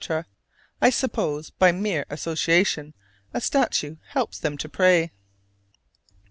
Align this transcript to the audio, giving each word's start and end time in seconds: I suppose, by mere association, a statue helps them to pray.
I 0.81 0.89
suppose, 0.89 1.51
by 1.51 1.71
mere 1.71 2.07
association, 2.09 2.95
a 3.35 3.39
statue 3.39 3.97
helps 4.13 4.39
them 4.39 4.57
to 4.57 4.67
pray. 4.67 5.11